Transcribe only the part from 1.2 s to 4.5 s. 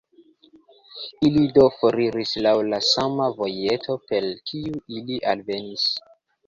Ili do foriris laŭ la sama vojeto, per